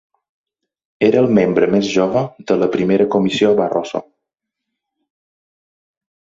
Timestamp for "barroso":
3.63-4.05